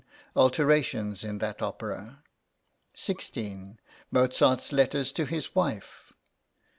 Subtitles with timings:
[0.35, 2.23] Alterations in that opera.
[2.95, 3.79] 16.
[4.09, 6.11] Mozart's letters to his wife.